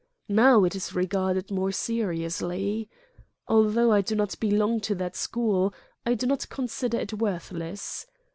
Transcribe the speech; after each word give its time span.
Now 0.27 0.63
it 0.63 0.75
is 0.75 0.95
regarded 0.95 1.51
more 1.51 1.71
seriously. 1.71 2.89
Although 3.47 3.91
I 3.91 4.01
do 4.01 4.15
not 4.15 4.39
belong 4.39 4.79
to 4.79 4.95
that 4.95 5.15
school, 5.15 5.75
I 6.07 6.15
do 6.15 6.25
not 6.25 6.49
consider 6.49 6.97
it 6.99 7.13
worthless. 7.13 8.07